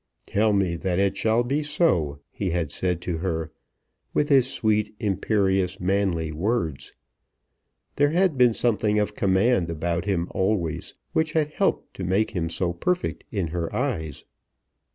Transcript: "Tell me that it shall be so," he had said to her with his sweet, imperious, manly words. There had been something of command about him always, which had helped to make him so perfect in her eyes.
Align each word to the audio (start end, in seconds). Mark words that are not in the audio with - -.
"Tell 0.25 0.51
me 0.51 0.75
that 0.77 0.97
it 0.97 1.15
shall 1.15 1.43
be 1.43 1.61
so," 1.61 2.21
he 2.31 2.49
had 2.49 2.71
said 2.71 3.01
to 3.01 3.19
her 3.19 3.51
with 4.15 4.29
his 4.29 4.49
sweet, 4.51 4.95
imperious, 4.99 5.79
manly 5.79 6.31
words. 6.31 6.93
There 7.97 8.09
had 8.09 8.35
been 8.35 8.55
something 8.55 8.97
of 8.97 9.13
command 9.15 9.69
about 9.69 10.05
him 10.05 10.27
always, 10.31 10.95
which 11.13 11.33
had 11.33 11.49
helped 11.51 11.93
to 11.93 12.03
make 12.03 12.31
him 12.31 12.49
so 12.49 12.73
perfect 12.73 13.25
in 13.31 13.49
her 13.49 13.71
eyes. 13.75 14.23